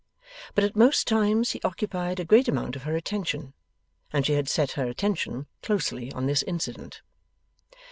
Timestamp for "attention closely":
4.87-6.11